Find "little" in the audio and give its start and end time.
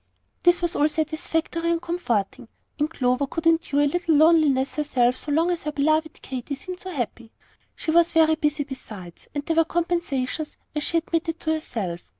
3.85-4.15